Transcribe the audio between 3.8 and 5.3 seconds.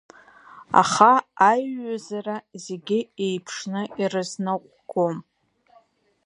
ирызныҟәгом.